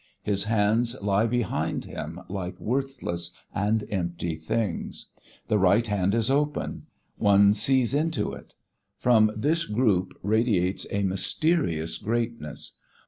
[0.23, 5.05] His hands lie behind him like worthless and empty things.
[5.47, 6.87] The right hand is open;
[7.19, 8.55] one sees into it.
[8.97, 12.79] From this group radiates a mysterious greatness.